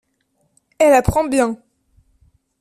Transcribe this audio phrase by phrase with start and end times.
[0.79, 1.61] Elle apprend bien.